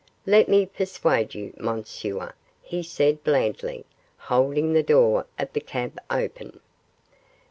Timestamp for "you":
1.35-1.53